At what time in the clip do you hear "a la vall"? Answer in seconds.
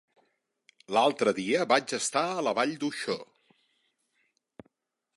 2.31-2.75